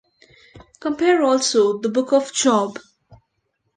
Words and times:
Compare 0.79 1.21
also 1.21 1.77
the 1.77 1.87
Book 1.89 2.11
of 2.11 2.33
Job. 2.33 2.79